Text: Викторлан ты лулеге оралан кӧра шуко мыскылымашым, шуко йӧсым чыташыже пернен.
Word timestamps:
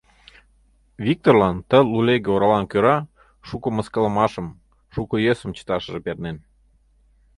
Викторлан 1.07 1.55
ты 1.69 1.77
лулеге 1.91 2.29
оралан 2.35 2.65
кӧра 2.71 2.97
шуко 3.47 3.67
мыскылымашым, 3.77 4.47
шуко 4.93 5.15
йӧсым 5.25 5.51
чыташыже 5.57 5.99
пернен. 6.05 6.37